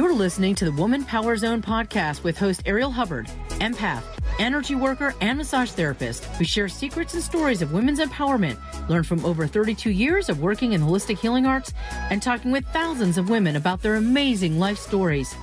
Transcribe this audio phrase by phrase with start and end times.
[0.00, 3.26] You're listening to the Woman Power Zone podcast with host Ariel Hubbard,
[3.58, 4.02] empath,
[4.38, 6.26] energy worker, and massage therapist.
[6.38, 8.56] We share secrets and stories of women's empowerment,
[8.88, 11.74] learn from over 32 years of working in holistic healing arts,
[12.08, 15.34] and talking with thousands of women about their amazing life stories.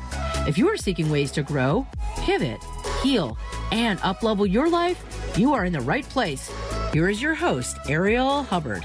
[0.47, 1.85] If you are seeking ways to grow,
[2.21, 2.59] pivot,
[3.03, 3.37] heal,
[3.71, 6.51] and uplevel your life, you are in the right place.
[6.93, 8.83] Here is your host, Ariel Hubbard.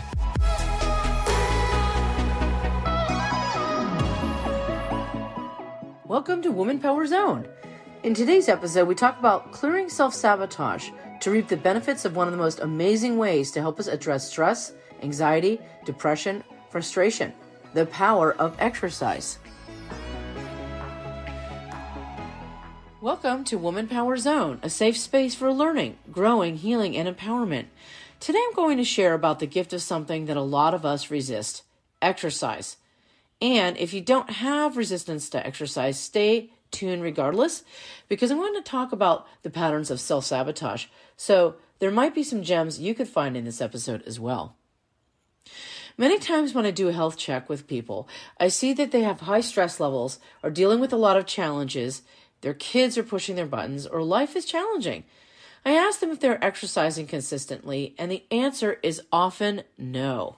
[6.12, 7.48] Welcome to Woman Power Zone.
[8.02, 10.90] In today's episode, we talk about clearing self sabotage
[11.22, 14.28] to reap the benefits of one of the most amazing ways to help us address
[14.28, 17.32] stress, anxiety, depression, frustration
[17.72, 19.38] the power of exercise.
[23.00, 27.68] Welcome to Woman Power Zone, a safe space for learning, growing, healing, and empowerment.
[28.20, 31.10] Today I'm going to share about the gift of something that a lot of us
[31.10, 31.62] resist
[32.02, 32.76] exercise.
[33.42, 37.64] And if you don't have resistance to exercise, stay tuned regardless,
[38.08, 40.86] because I'm going to talk about the patterns of self sabotage.
[41.16, 44.54] So there might be some gems you could find in this episode as well.
[45.98, 49.22] Many times when I do a health check with people, I see that they have
[49.22, 52.02] high stress levels, are dealing with a lot of challenges,
[52.42, 55.02] their kids are pushing their buttons, or life is challenging.
[55.64, 60.36] I ask them if they're exercising consistently, and the answer is often no.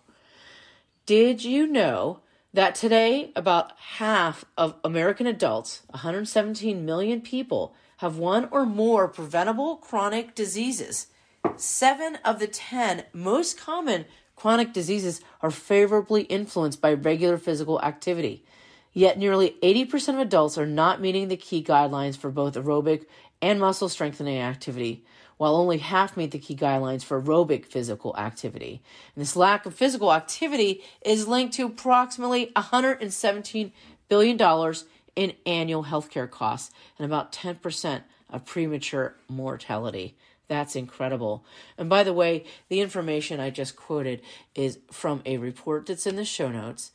[1.04, 2.20] Did you know
[2.54, 9.76] that today about half of American adults, 117 million people, have one or more preventable
[9.76, 11.08] chronic diseases.
[11.56, 14.04] Seven of the 10 most common
[14.36, 18.44] chronic diseases are favorably influenced by regular physical activity.
[18.92, 23.06] Yet nearly 80% of adults are not meeting the key guidelines for both aerobic
[23.42, 25.04] and muscle strengthening activity
[25.36, 28.82] while only half meet the key guidelines for aerobic physical activity.
[29.14, 33.72] And this lack of physical activity is linked to approximately $117
[34.08, 34.74] billion
[35.16, 40.16] in annual healthcare costs and about 10% of premature mortality.
[40.48, 41.44] That's incredible.
[41.78, 44.20] And by the way, the information I just quoted
[44.54, 46.92] is from a report that's in the show notes.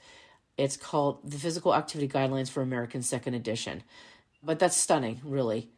[0.58, 3.84] It's called The Physical Activity Guidelines for Americans, second edition.
[4.44, 5.70] But that's stunning, really.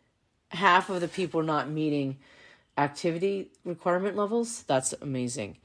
[0.50, 2.18] Half of the people not meeting
[2.78, 5.58] activity requirement levels, that's amazing.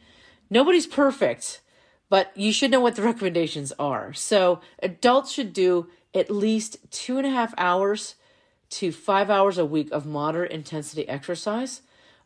[0.50, 1.60] Nobody's perfect,
[2.08, 4.12] but you should know what the recommendations are.
[4.12, 8.14] So, adults should do at least two and a half hours
[8.68, 11.82] to five hours a week of moderate intensity exercise,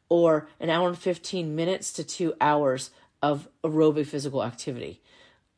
[0.08, 2.90] or an hour and 15 minutes to two hours
[3.22, 5.00] of aerobic physical activity,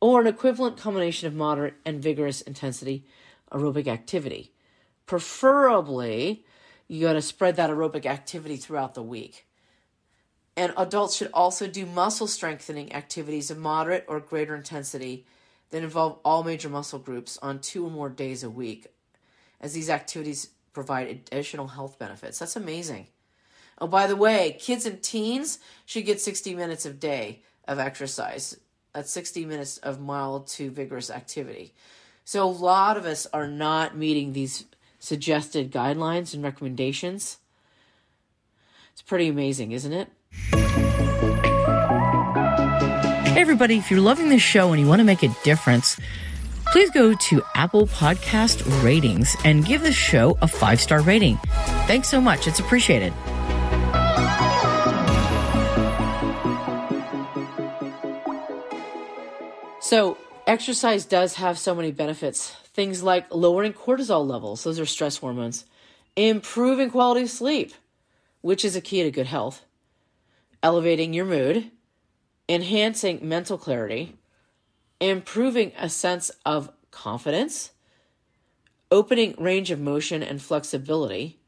[0.00, 3.04] or an equivalent combination of moderate and vigorous intensity
[3.52, 4.52] aerobic activity.
[5.06, 6.44] Preferably,
[6.92, 9.46] you got to spread that aerobic activity throughout the week.
[10.58, 15.24] And adults should also do muscle strengthening activities of moderate or greater intensity
[15.70, 18.88] that involve all major muscle groups on two or more days a week,
[19.58, 22.38] as these activities provide additional health benefits.
[22.38, 23.06] That's amazing.
[23.78, 28.58] Oh, by the way, kids and teens should get 60 minutes a day of exercise.
[28.92, 31.72] That's 60 minutes of mild to vigorous activity.
[32.26, 34.66] So, a lot of us are not meeting these
[35.02, 37.38] suggested guidelines and recommendations.
[38.92, 40.08] It's pretty amazing, isn't it?
[43.32, 45.98] Hey, everybody, if you're loving this show and you want to make a difference,
[46.66, 51.36] please go to Apple Podcast Ratings and give the show a five star rating.
[51.88, 53.12] Thanks so much, it's appreciated.
[59.80, 62.54] So, exercise does have so many benefits.
[62.74, 65.66] Things like lowering cortisol levels, those are stress hormones,
[66.16, 67.72] improving quality of sleep,
[68.40, 69.64] which is a key to good health,
[70.62, 71.70] elevating your mood,
[72.48, 74.16] enhancing mental clarity,
[75.00, 77.72] improving a sense of confidence,
[78.90, 81.38] opening range of motion and flexibility,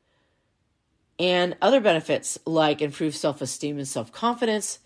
[1.18, 4.78] and other benefits like improved self esteem and self confidence,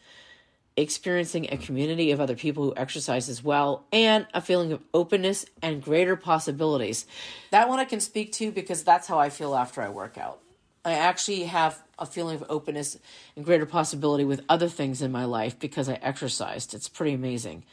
[0.81, 5.47] experiencing a community of other people who exercise as well, and a feeling of openness
[5.63, 7.07] and greater possibilities.
[7.51, 10.41] That one I can speak to because that's how I feel after I work out.
[10.85, 12.99] I actually have a feeling of openness
[13.37, 16.73] and greater possibility with other things in my life because I exercised.
[16.73, 17.65] It's pretty amazing.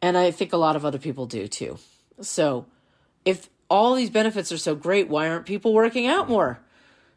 [0.00, 1.78] And I think a lot of other people do too.
[2.20, 2.66] So,
[3.24, 6.60] if all these benefits are so great, why aren't people working out more?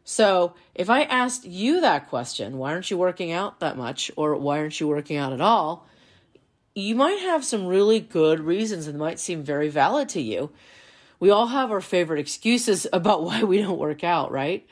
[0.04, 4.10] So if I asked you that question, why aren't you working out that much?
[4.16, 5.86] Or why aren't you working out at all?
[6.74, 10.50] You might have some really good reasons and might seem very valid to you.
[11.18, 14.66] We all have our favorite excuses about why we don't work out, right?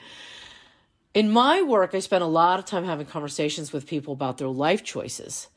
[1.15, 4.49] In my work, I spend a lot of time having conversations with people about their
[4.49, 5.49] life choices.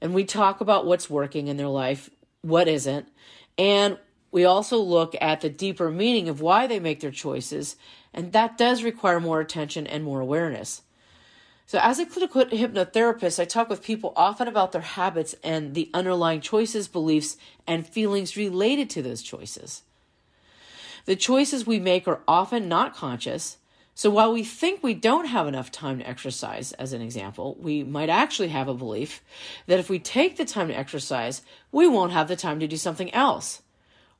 [0.00, 2.10] And we talk about what's working in their life,
[2.42, 3.08] what isn't.
[3.56, 3.98] And
[4.32, 7.76] We also look at the deeper meaning of why they make their choices,
[8.16, 10.82] and that does require more attention and more awareness.
[11.68, 15.90] So, as a clinical hypnotherapist, I talk with people often about their habits and the
[15.92, 17.36] underlying choices, beliefs,
[17.66, 19.82] and feelings related to those choices.
[21.06, 23.58] The choices we make are often not conscious.
[23.96, 27.82] So, while we think we don't have enough time to exercise, as an example, we
[27.82, 29.20] might actually have a belief
[29.66, 31.42] that if we take the time to exercise,
[31.72, 33.62] we won't have the time to do something else,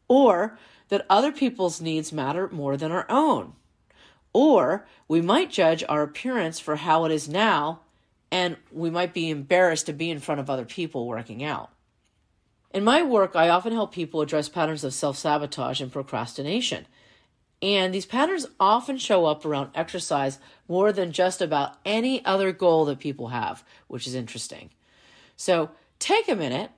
[0.08, 0.58] or
[0.88, 3.52] that other people's needs matter more than our own.
[4.36, 7.80] Or we might judge our appearance for how it is now,
[8.30, 11.70] and we might be embarrassed to be in front of other people working out.
[12.70, 16.86] In my work, I often help people address patterns of self sabotage and procrastination.
[17.62, 20.38] And these patterns often show up around exercise
[20.68, 24.68] more than just about any other goal that people have, which is interesting.
[25.34, 26.72] So take a minute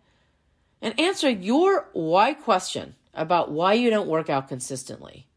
[0.80, 5.27] and answer your why question about why you don't work out consistently.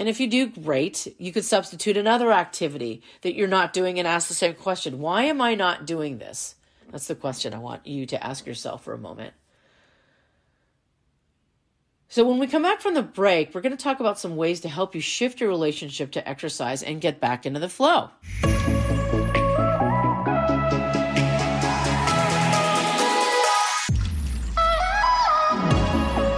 [0.00, 1.14] And if you do, great.
[1.18, 5.24] You could substitute another activity that you're not doing and ask the same question Why
[5.24, 6.54] am I not doing this?
[6.90, 9.34] That's the question I want you to ask yourself for a moment.
[12.08, 14.60] So, when we come back from the break, we're going to talk about some ways
[14.60, 18.08] to help you shift your relationship to exercise and get back into the flow.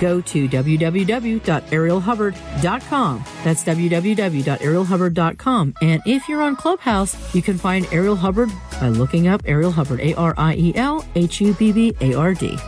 [0.00, 3.24] go to www.arielhubbard.com.
[3.44, 5.74] That's www.arielhubbard.com.
[5.82, 8.50] And if you're on Clubhouse, you can find Ariel Hubbard
[8.80, 12.14] by looking up Ariel Hubbard, A R I E L H U B B A
[12.14, 12.58] R D.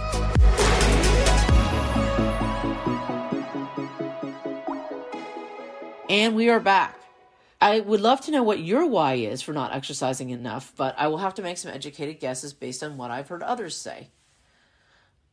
[6.08, 6.99] And we are back.
[7.58, 11.06] I would love to know what your why is for not exercising enough, but I
[11.06, 14.08] will have to make some educated guesses based on what I've heard others say.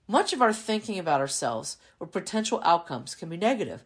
[0.09, 3.83] Much of our thinking about ourselves or potential outcomes can be negative.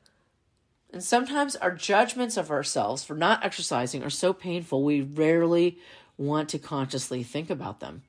[0.94, 5.80] And sometimes our judgments of ourselves for not exercising are so painful we rarely
[6.18, 8.04] want to consciously think about them.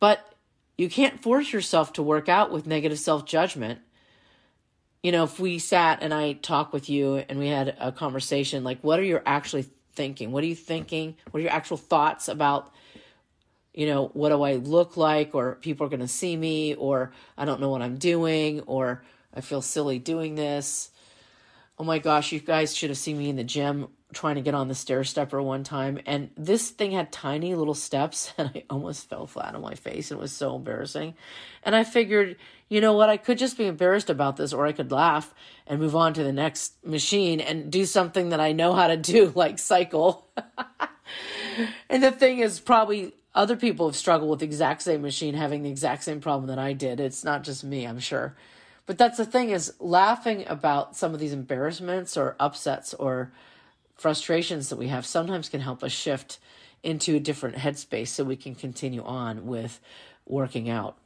[0.00, 0.34] But
[0.76, 3.78] you can't force yourself to work out with negative self judgment.
[5.00, 8.64] You know, if we sat and I talked with you and we had a conversation,
[8.64, 10.32] like, what are you actually thinking?
[10.32, 11.14] What are you thinking?
[11.30, 12.72] What are your actual thoughts about
[13.78, 17.12] you know, what do I look like, or people are going to see me, or
[17.36, 20.90] I don't know what I'm doing, or I feel silly doing this.
[21.78, 24.52] Oh my gosh, you guys should have seen me in the gym trying to get
[24.52, 28.64] on the stair stepper one time, and this thing had tiny little steps, and I
[28.68, 30.10] almost fell flat on my face.
[30.10, 31.14] It was so embarrassing.
[31.62, 32.34] And I figured,
[32.68, 35.32] you know what, I could just be embarrassed about this, or I could laugh
[35.68, 38.96] and move on to the next machine and do something that I know how to
[38.96, 40.26] do, like cycle.
[41.88, 45.62] and the thing is, probably other people have struggled with the exact same machine having
[45.62, 46.98] the exact same problem that I did.
[46.98, 48.34] It's not just me, I'm sure.
[48.84, 53.30] But that's the thing is laughing about some of these embarrassments or upsets or
[53.94, 56.40] frustrations that we have sometimes can help us shift
[56.82, 59.80] into a different headspace so we can continue on with
[60.26, 60.96] working out.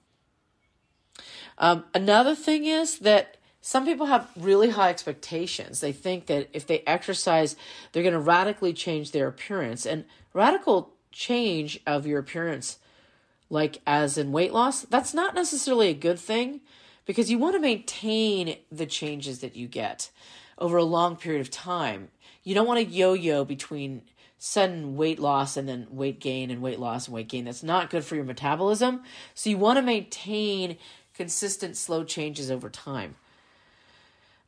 [1.58, 5.80] Um, another thing is that some people have really high expectations.
[5.80, 7.56] They think that if they exercise,
[7.92, 9.84] they're going to radically change their appearance.
[9.84, 12.78] And radical change of your appearance,
[13.50, 16.60] like as in weight loss, that's not necessarily a good thing
[17.04, 20.10] because you want to maintain the changes that you get
[20.58, 22.08] over a long period of time.
[22.42, 24.02] You don't want to yo yo between
[24.38, 27.44] sudden weight loss and then weight gain and weight loss and weight gain.
[27.44, 29.02] That's not good for your metabolism.
[29.34, 30.78] So you want to maintain
[31.14, 33.14] consistent slow changes over time.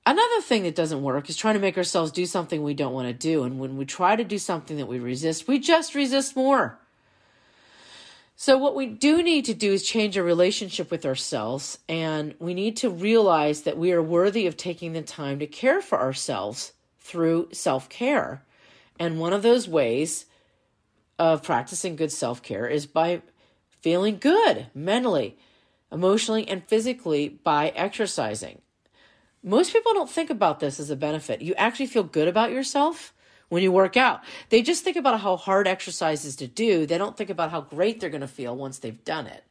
[0.06, 3.08] Another thing that doesn't work is trying to make ourselves do something we don't want
[3.08, 3.44] to do.
[3.44, 6.78] And when we try to do something that we resist, we just resist more.
[8.36, 12.52] So, what we do need to do is change our relationship with ourselves, and we
[12.52, 16.72] need to realize that we are worthy of taking the time to care for ourselves
[16.98, 18.42] through self care.
[18.98, 20.26] And one of those ways
[21.18, 23.22] of practicing good self care is by
[23.80, 25.38] feeling good mentally,
[25.92, 28.60] emotionally, and physically by exercising.
[29.46, 31.42] Most people don't think about this as a benefit.
[31.42, 33.12] You actually feel good about yourself
[33.50, 34.22] when you work out.
[34.48, 36.86] They just think about how hard exercise is to do.
[36.86, 39.44] They don't think about how great they're going to feel once they've done it.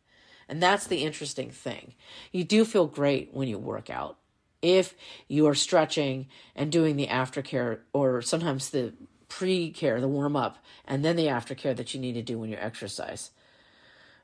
[0.50, 1.94] And that's the interesting thing.
[2.32, 4.18] You do feel great when you work out.
[4.64, 4.96] If
[5.28, 8.94] you are stretching and doing the aftercare or sometimes the
[9.30, 12.50] pre care, the warm up, and then the aftercare that you need to do when
[12.50, 13.30] you exercise.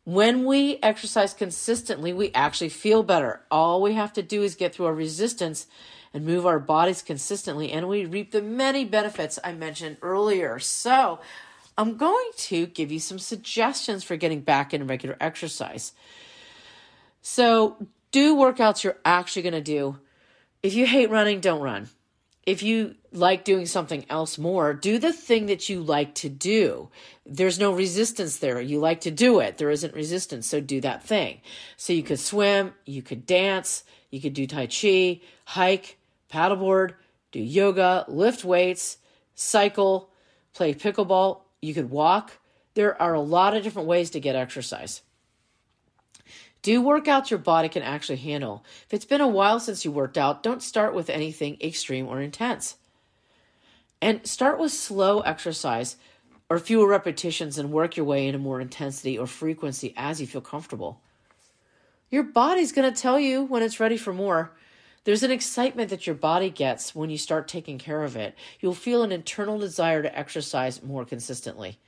[0.09, 3.41] When we exercise consistently, we actually feel better.
[3.51, 5.67] All we have to do is get through our resistance
[6.15, 10.57] and move our bodies consistently, and we reap the many benefits I mentioned earlier.
[10.57, 11.19] So,
[11.77, 15.93] I'm going to give you some suggestions for getting back in regular exercise.
[17.21, 17.77] So,
[18.09, 19.99] do workouts you're actually going to do.
[20.63, 21.87] If you hate running, don't run.
[22.49, 26.89] If you like doing something else more, do the thing that you like to do.
[27.23, 28.59] There's no resistance there.
[28.59, 29.59] You like to do it.
[29.59, 30.47] There isn't resistance.
[30.47, 31.41] So do that thing.
[31.77, 35.99] So you could swim, you could dance, you could do Tai Chi, hike,
[36.33, 36.93] paddleboard,
[37.31, 38.97] do yoga, lift weights,
[39.35, 40.09] cycle,
[40.55, 42.39] play pickleball, you could walk.
[42.73, 45.03] There are a lot of different ways to get exercise.
[46.61, 48.65] Do workouts your body can actually handle.
[48.85, 52.21] If it's been a while since you worked out, don't start with anything extreme or
[52.21, 52.75] intense.
[54.01, 55.95] And start with slow exercise
[56.49, 60.41] or fewer repetitions and work your way into more intensity or frequency as you feel
[60.41, 60.99] comfortable.
[62.09, 64.51] Your body's going to tell you when it's ready for more.
[65.03, 68.35] There's an excitement that your body gets when you start taking care of it.
[68.59, 71.79] You'll feel an internal desire to exercise more consistently.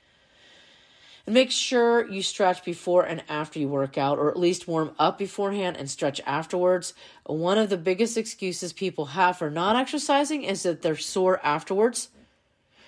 [1.26, 4.92] And make sure you stretch before and after you work out, or at least warm
[4.98, 6.94] up beforehand and stretch afterwards.
[7.26, 12.08] One of the biggest excuses people have for not exercising is that they're sore afterwards.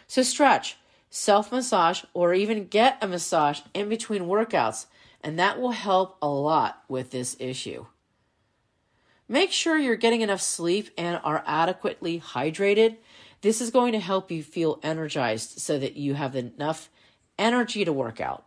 [0.08, 0.76] So stretch,
[1.10, 4.86] self massage, or even get a massage in between workouts,
[5.22, 7.86] and that will help a lot with this issue.
[9.28, 12.96] Make sure you're getting enough sleep and are adequately hydrated.
[13.40, 16.90] This is going to help you feel energized so that you have enough
[17.38, 18.44] energy to work out.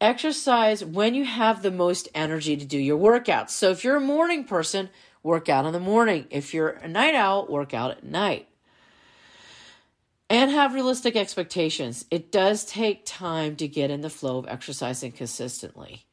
[0.00, 3.50] Exercise when you have the most energy to do your workouts.
[3.50, 4.90] So if you're a morning person,
[5.22, 6.26] work out in the morning.
[6.30, 8.48] If you're a night owl, work out at night.
[10.28, 12.04] And have realistic expectations.
[12.10, 16.06] It does take time to get in the flow of exercising consistently.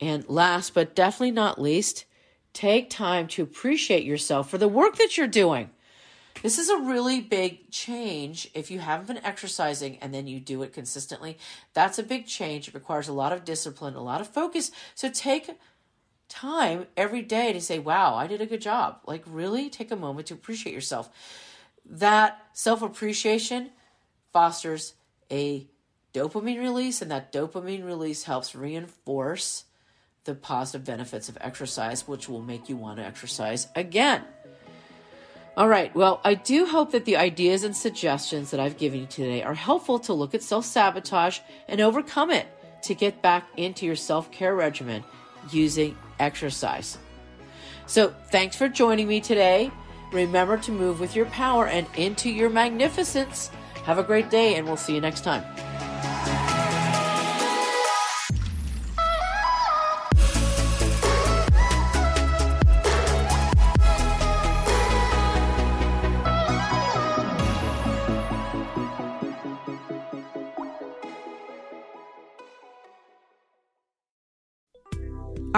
[0.00, 2.04] And last but definitely not least,
[2.52, 5.70] take time to appreciate yourself for the work that you're doing.
[6.42, 10.62] This is a really big change if you haven't been exercising and then you do
[10.62, 11.38] it consistently.
[11.74, 12.68] That's a big change.
[12.68, 14.70] It requires a lot of discipline, a lot of focus.
[14.94, 15.50] So take
[16.28, 19.00] time every day to say, wow, I did a good job.
[19.06, 21.10] Like, really take a moment to appreciate yourself.
[21.84, 23.70] That self appreciation
[24.32, 24.94] fosters
[25.30, 25.66] a
[26.12, 29.64] dopamine release, and that dopamine release helps reinforce
[30.24, 34.22] the positive benefits of exercise, which will make you want to exercise again.
[35.58, 39.06] All right, well, I do hope that the ideas and suggestions that I've given you
[39.06, 42.46] today are helpful to look at self sabotage and overcome it
[42.82, 45.02] to get back into your self care regimen
[45.50, 46.98] using exercise.
[47.86, 49.72] So, thanks for joining me today.
[50.12, 53.50] Remember to move with your power and into your magnificence.
[53.82, 55.42] Have a great day, and we'll see you next time.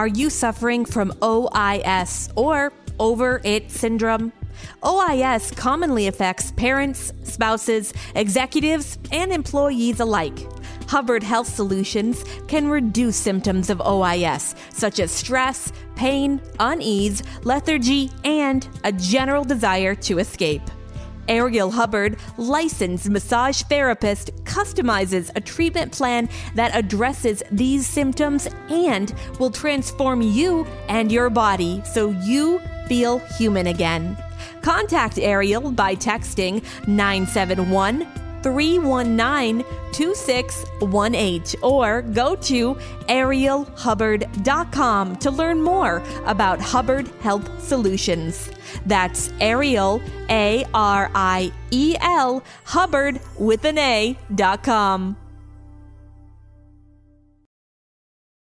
[0.01, 4.33] Are you suffering from OIS or over it syndrome?
[4.83, 10.39] OIS commonly affects parents, spouses, executives, and employees alike.
[10.89, 18.67] Hubbard Health Solutions can reduce symptoms of OIS, such as stress, pain, unease, lethargy, and
[18.85, 20.63] a general desire to escape.
[21.31, 29.51] Ariel Hubbard, licensed massage therapist, customizes a treatment plan that addresses these symptoms and will
[29.51, 34.17] transform you and your body so you feel human again.
[34.63, 38.07] Contact Ariel by texting 971
[38.43, 42.75] 319 2618 or go to
[43.09, 48.51] arielhubbard.com to learn more about Hubbard Health Solutions.
[48.87, 55.17] That's Ariel, A R I E L, Hubbard with an A dot com.